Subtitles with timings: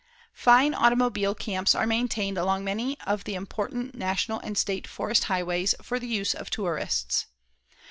[0.33, 5.75] Fine automobile camps are maintained along many of the important National and State Forest highways
[5.79, 7.27] for the use of tourists.